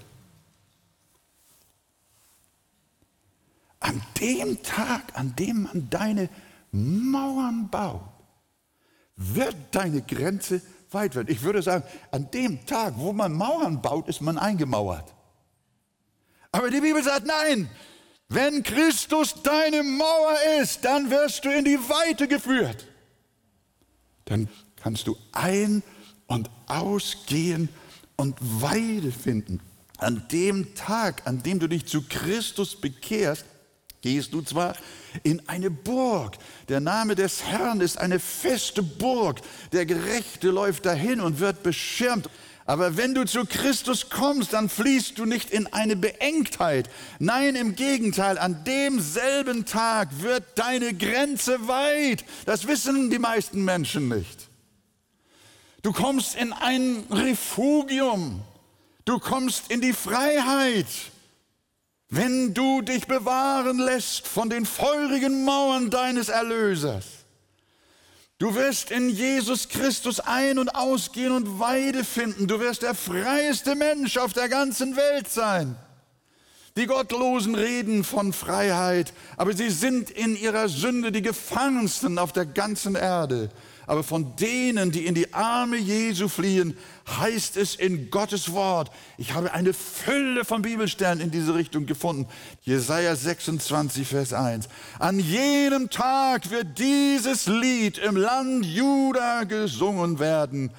An 3.79 4.01
dem 4.19 4.63
Tag, 4.63 5.03
an 5.13 5.35
dem 5.35 5.61
man 5.61 5.91
deine 5.91 6.27
Mauern 6.71 7.69
baut, 7.69 8.01
wird 9.15 9.55
deine 9.73 10.01
Grenze 10.01 10.55
weit 10.55 10.76
werden. 10.93 11.27
Ich 11.29 11.41
würde 11.41 11.61
sagen, 11.61 11.83
an 12.11 12.29
dem 12.31 12.65
Tag, 12.65 12.93
wo 12.97 13.13
man 13.13 13.33
Mauern 13.33 13.81
baut, 13.81 14.07
ist 14.07 14.21
man 14.21 14.37
eingemauert. 14.37 15.13
Aber 16.51 16.69
die 16.69 16.81
Bibel 16.81 17.03
sagt, 17.03 17.25
nein, 17.25 17.69
wenn 18.29 18.63
Christus 18.63 19.35
deine 19.41 19.83
Mauer 19.83 20.35
ist, 20.61 20.83
dann 20.83 21.09
wirst 21.09 21.45
du 21.45 21.49
in 21.49 21.65
die 21.65 21.77
Weite 21.77 22.27
geführt. 22.27 22.87
Dann 24.25 24.49
kannst 24.75 25.07
du 25.07 25.17
ein- 25.31 25.83
und 26.27 26.49
ausgehen 26.67 27.69
und 28.17 28.35
Weide 28.41 29.11
finden. 29.11 29.61
An 29.97 30.27
dem 30.31 30.75
Tag, 30.75 31.25
an 31.25 31.41
dem 31.41 31.59
du 31.59 31.67
dich 31.67 31.85
zu 31.85 32.01
Christus 32.03 32.75
bekehrst, 32.75 33.45
gehst 34.01 34.33
du 34.33 34.41
zwar 34.41 34.75
in 35.23 35.47
eine 35.47 35.69
Burg. 35.69 36.37
Der 36.69 36.79
Name 36.79 37.15
des 37.15 37.43
Herrn 37.43 37.81
ist 37.81 37.97
eine 37.97 38.19
feste 38.19 38.83
Burg. 38.83 39.41
Der 39.71 39.85
Gerechte 39.85 40.49
läuft 40.49 40.85
dahin 40.85 41.21
und 41.21 41.39
wird 41.39 41.63
beschirmt. 41.63 42.29
Aber 42.67 42.97
wenn 42.97 43.15
du 43.15 43.25
zu 43.25 43.45
Christus 43.45 44.09
kommst, 44.09 44.51
dann 44.51 44.67
fließt 44.67 45.17
du 45.17 45.25
nicht 45.25 45.51
in 45.51 45.67
eine 45.67 45.95
Beengtheit. 45.95 46.89
Nein, 47.17 47.55
im 47.55 47.75
Gegenteil, 47.75 48.37
an 48.37 48.65
demselben 48.65 49.65
Tag 49.65 50.09
wird 50.21 50.43
deine 50.55 50.93
Grenze 50.93 51.69
weit. 51.69 52.25
Das 52.45 52.67
wissen 52.67 53.09
die 53.09 53.19
meisten 53.19 53.63
Menschen 53.63 54.09
nicht. 54.09 54.49
Du 55.81 55.93
kommst 55.93 56.35
in 56.35 56.51
ein 56.51 57.05
Refugium. 57.09 58.41
Du 59.05 59.19
kommst 59.19 59.71
in 59.71 59.79
die 59.79 59.93
Freiheit. 59.93 60.87
Wenn 62.09 62.53
du 62.53 62.81
dich 62.81 63.05
bewahren 63.05 63.79
lässt 63.79 64.27
von 64.27 64.49
den 64.49 64.65
feurigen 64.65 65.43
Mauern 65.43 65.89
deines 65.89 66.29
Erlösers. 66.29 67.05
Du 68.39 68.53
wirst 68.55 68.91
in 68.91 69.09
Jesus 69.09 69.67
Christus 69.67 70.19
ein- 70.19 70.59
und 70.59 70.69
ausgehen 70.69 71.31
und 71.31 71.59
Weide 71.59 72.03
finden. 72.03 72.47
Du 72.47 72.59
wirst 72.59 72.83
der 72.83 72.93
freieste 72.93 73.75
Mensch 73.75 74.17
auf 74.17 74.33
der 74.33 74.47
ganzen 74.47 74.95
Welt 74.95 75.27
sein. 75.27 75.75
Die 76.77 76.85
Gottlosen 76.85 77.55
reden 77.55 78.03
von 78.03 78.33
Freiheit, 78.33 79.11
aber 79.35 79.53
sie 79.53 79.71
sind 79.71 80.11
in 80.11 80.37
ihrer 80.37 80.69
Sünde 80.69 81.11
die 81.11 81.23
Gefangensten 81.23 82.19
auf 82.19 82.33
der 82.33 82.45
ganzen 82.45 82.93
Erde. 82.93 83.49
Aber 83.87 84.03
von 84.03 84.35
denen, 84.35 84.91
die 84.91 85.07
in 85.07 85.15
die 85.15 85.33
Arme 85.33 85.77
Jesu 85.77 86.27
fliehen, 86.27 86.77
heißt 87.19 87.57
es 87.57 87.73
in 87.73 88.11
Gottes 88.11 88.51
Wort. 88.51 88.91
Ich 89.17 89.33
habe 89.33 89.53
eine 89.53 89.73
Fülle 89.73 90.45
von 90.45 90.61
Bibelstellen 90.61 91.19
in 91.19 91.31
diese 91.31 91.55
Richtung 91.55 91.87
gefunden. 91.87 92.27
Jesaja 92.61 93.15
26, 93.15 94.07
Vers 94.07 94.33
1. 94.33 94.69
An 94.99 95.19
jedem 95.19 95.89
Tag 95.89 96.51
wird 96.51 96.77
dieses 96.77 97.47
Lied 97.47 97.97
im 97.97 98.17
Land 98.17 98.67
Juda 98.67 99.45
gesungen 99.45 100.19
werden. 100.19 100.69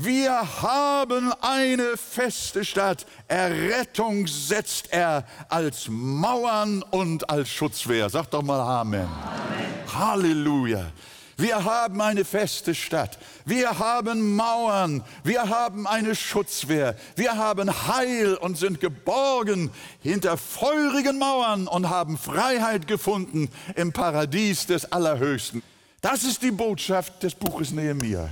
Wir 0.00 0.62
haben 0.62 1.32
eine 1.40 1.96
feste 1.96 2.64
Stadt. 2.64 3.04
Errettung 3.26 4.28
setzt 4.28 4.92
er 4.92 5.24
als 5.48 5.88
Mauern 5.88 6.84
und 6.84 7.28
als 7.28 7.48
Schutzwehr. 7.48 8.08
Sag 8.08 8.30
doch 8.30 8.42
mal 8.42 8.60
Amen. 8.60 9.00
Amen. 9.00 9.98
Halleluja. 9.98 10.92
Wir 11.36 11.64
haben 11.64 12.00
eine 12.00 12.24
feste 12.24 12.76
Stadt. 12.76 13.18
Wir 13.44 13.76
haben 13.76 14.36
Mauern. 14.36 15.02
Wir 15.24 15.48
haben 15.48 15.88
eine 15.88 16.14
Schutzwehr. 16.14 16.94
Wir 17.16 17.36
haben 17.36 17.68
Heil 17.88 18.36
und 18.36 18.56
sind 18.56 18.78
geborgen 18.78 19.72
hinter 20.00 20.36
feurigen 20.36 21.18
Mauern 21.18 21.66
und 21.66 21.90
haben 21.90 22.18
Freiheit 22.18 22.86
gefunden 22.86 23.50
im 23.74 23.92
Paradies 23.92 24.64
des 24.64 24.92
Allerhöchsten. 24.92 25.60
Das 26.00 26.22
ist 26.22 26.40
die 26.42 26.52
Botschaft 26.52 27.20
des 27.24 27.34
Buches 27.34 27.72
Nehemiah. 27.72 28.30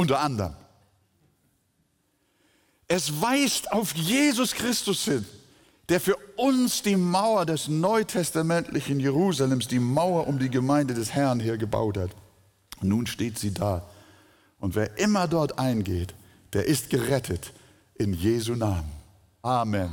Unter 0.00 0.20
anderem. 0.20 0.54
Es 2.88 3.20
weist 3.20 3.70
auf 3.70 3.94
Jesus 3.94 4.52
Christus 4.52 5.04
hin 5.04 5.24
der 5.90 6.00
für 6.00 6.16
uns 6.36 6.82
die 6.82 6.96
Mauer 6.96 7.44
des 7.44 7.66
neutestamentlichen 7.66 9.00
Jerusalems, 9.00 9.66
die 9.66 9.80
Mauer 9.80 10.28
um 10.28 10.38
die 10.38 10.48
Gemeinde 10.48 10.94
des 10.94 11.12
Herrn 11.12 11.40
hier 11.40 11.58
gebaut 11.58 11.98
hat. 11.98 12.10
nun 12.80 13.06
steht 13.08 13.38
sie 13.38 13.52
da. 13.52 13.84
Und 14.60 14.76
wer 14.76 14.98
immer 14.98 15.26
dort 15.26 15.58
eingeht, 15.58 16.14
der 16.52 16.66
ist 16.66 16.90
gerettet 16.90 17.52
in 17.94 18.14
Jesu 18.14 18.54
Namen. 18.54 18.90
Amen. 19.42 19.90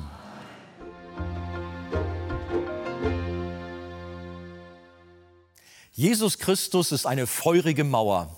Jesus 5.93 6.37
Christus 6.37 6.91
ist 6.91 7.07
eine 7.07 7.25
feurige 7.25 7.83
Mauer. 7.83 8.36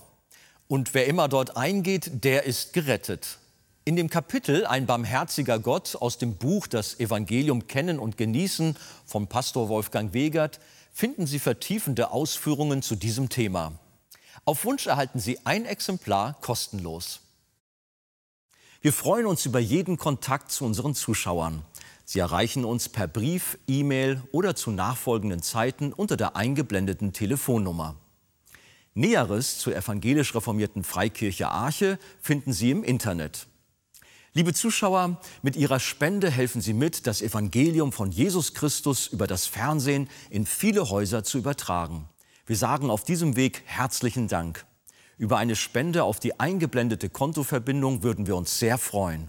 Und 0.70 0.94
wer 0.94 1.08
immer 1.08 1.26
dort 1.26 1.56
eingeht, 1.56 2.22
der 2.22 2.44
ist 2.44 2.72
gerettet. 2.72 3.38
In 3.84 3.96
dem 3.96 4.08
Kapitel 4.08 4.64
Ein 4.66 4.86
barmherziger 4.86 5.58
Gott 5.58 5.96
aus 5.96 6.16
dem 6.16 6.36
Buch 6.36 6.68
Das 6.68 7.00
Evangelium 7.00 7.66
kennen 7.66 7.98
und 7.98 8.16
genießen 8.16 8.76
von 9.04 9.26
Pastor 9.26 9.68
Wolfgang 9.68 10.12
Wegert 10.12 10.60
finden 10.92 11.26
Sie 11.26 11.40
vertiefende 11.40 12.12
Ausführungen 12.12 12.82
zu 12.82 12.94
diesem 12.94 13.28
Thema. 13.28 13.72
Auf 14.44 14.64
Wunsch 14.64 14.86
erhalten 14.86 15.18
Sie 15.18 15.44
ein 15.44 15.66
Exemplar 15.66 16.36
kostenlos. 16.40 17.18
Wir 18.80 18.92
freuen 18.92 19.26
uns 19.26 19.44
über 19.46 19.58
jeden 19.58 19.96
Kontakt 19.96 20.52
zu 20.52 20.64
unseren 20.64 20.94
Zuschauern. 20.94 21.64
Sie 22.04 22.20
erreichen 22.20 22.64
uns 22.64 22.88
per 22.88 23.08
Brief, 23.08 23.58
E-Mail 23.66 24.22
oder 24.30 24.54
zu 24.54 24.70
nachfolgenden 24.70 25.42
Zeiten 25.42 25.92
unter 25.92 26.16
der 26.16 26.36
eingeblendeten 26.36 27.12
Telefonnummer. 27.12 27.96
Näheres 28.94 29.58
zur 29.58 29.76
evangelisch 29.76 30.34
reformierten 30.34 30.82
Freikirche 30.82 31.48
Arche 31.48 31.98
finden 32.20 32.52
Sie 32.52 32.70
im 32.70 32.82
Internet. 32.82 33.46
Liebe 34.32 34.54
Zuschauer, 34.54 35.20
mit 35.42 35.56
Ihrer 35.56 35.80
Spende 35.80 36.30
helfen 36.30 36.60
Sie 36.60 36.72
mit, 36.72 37.06
das 37.06 37.22
Evangelium 37.22 37.92
von 37.92 38.10
Jesus 38.10 38.54
Christus 38.54 39.08
über 39.08 39.26
das 39.26 39.46
Fernsehen 39.46 40.08
in 40.28 40.46
viele 40.46 40.88
Häuser 40.90 41.24
zu 41.24 41.38
übertragen. 41.38 42.08
Wir 42.46 42.56
sagen 42.56 42.90
auf 42.90 43.04
diesem 43.04 43.36
Weg 43.36 43.62
herzlichen 43.66 44.28
Dank. 44.28 44.66
Über 45.18 45.38
eine 45.38 45.56
Spende 45.56 46.04
auf 46.04 46.18
die 46.18 46.38
eingeblendete 46.40 47.10
Kontoverbindung 47.10 48.02
würden 48.02 48.26
wir 48.26 48.36
uns 48.36 48.58
sehr 48.58 48.78
freuen. 48.78 49.28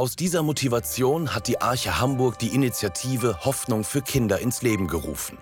Aus 0.00 0.16
dieser 0.16 0.42
Motivation 0.42 1.34
hat 1.34 1.46
die 1.46 1.60
Arche 1.60 2.00
Hamburg 2.00 2.38
die 2.38 2.54
Initiative 2.54 3.44
Hoffnung 3.44 3.84
für 3.84 4.00
Kinder 4.00 4.38
ins 4.38 4.62
Leben 4.62 4.86
gerufen. 4.86 5.36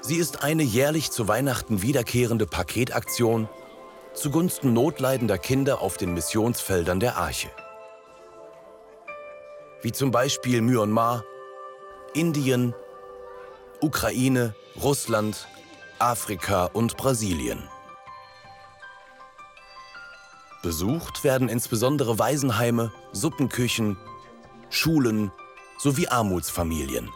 Sie 0.00 0.16
ist 0.16 0.42
eine 0.42 0.62
jährlich 0.62 1.10
zu 1.10 1.28
Weihnachten 1.28 1.82
wiederkehrende 1.82 2.46
Paketaktion 2.46 3.50
zugunsten 4.14 4.72
notleidender 4.72 5.36
Kinder 5.36 5.82
auf 5.82 5.98
den 5.98 6.14
Missionsfeldern 6.14 7.00
der 7.00 7.18
Arche. 7.18 7.50
Wie 9.82 9.92
zum 9.92 10.10
Beispiel 10.10 10.62
Myanmar, 10.62 11.22
Indien, 12.14 12.74
Ukraine, 13.82 14.54
Russland, 14.82 15.48
Afrika 15.98 16.64
und 16.64 16.96
Brasilien. 16.96 17.68
Besucht 20.62 21.22
werden 21.22 21.48
insbesondere 21.48 22.18
Waisenheime, 22.18 22.92
Suppenküchen, 23.12 23.96
Schulen 24.70 25.30
sowie 25.78 26.08
Armutsfamilien. 26.08 27.10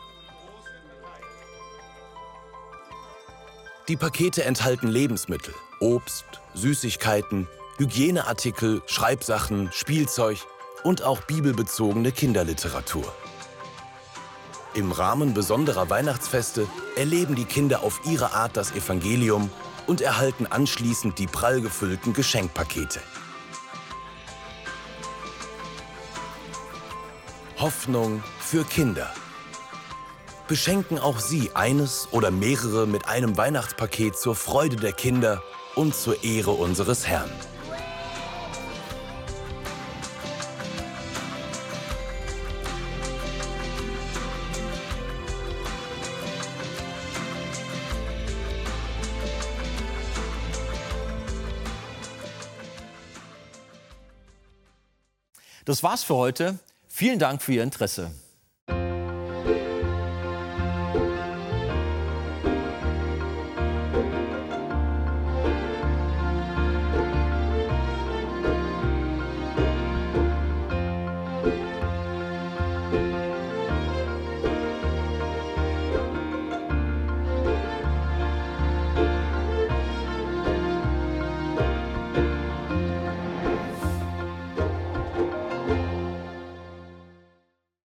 Die 3.89 3.97
Pakete 3.97 4.45
enthalten 4.45 4.87
Lebensmittel, 4.87 5.55
Obst, 5.81 6.25
Süßigkeiten, 6.55 7.49
Hygieneartikel, 7.79 8.81
Schreibsachen, 8.87 9.71
Spielzeug 9.73 10.39
und 10.85 11.03
auch 11.03 11.23
bibelbezogene 11.23 12.13
Kinderliteratur. 12.13 13.13
Im 14.75 14.93
Rahmen 14.93 15.35
besonderer 15.35 15.91
Weihnachtsfeste 15.91 16.69
erleben 16.97 17.35
die 17.35 17.45
Kinder 17.45 17.83
auf 17.83 18.01
ihre 18.07 18.33
Art 18.35 18.57
das 18.57 18.71
Evangelium 18.73 19.51
und 19.89 20.01
erhalten 20.01 20.47
anschließend 20.47 21.19
die 21.19 21.27
prall 21.27 21.61
gefüllten 21.61 22.13
Geschenkpakete. 22.13 23.01
Hoffnung 27.63 28.25
für 28.41 28.65
Kinder. 28.65 29.09
Beschenken 30.49 30.99
auch 30.99 31.21
Sie 31.21 31.53
eines 31.55 32.09
oder 32.11 32.33
mehrere 32.33 32.89
mit 32.89 33.07
einem 33.07 33.37
Weihnachtspaket 33.37 34.17
zur 34.17 34.35
Freude 34.35 34.75
der 34.75 34.93
Kinder 34.93 35.45
und 35.77 35.95
zur 35.95 36.25
Ehre 36.25 36.51
unseres 36.51 37.07
Herrn. 37.07 37.31
Das 55.65 55.85
war's 55.85 56.03
für 56.03 56.17
heute. 56.17 56.59
Vielen 57.03 57.19
Dank 57.19 57.43
für 57.43 57.55
Ihr 57.55 57.65
Interesse. 57.65 58.13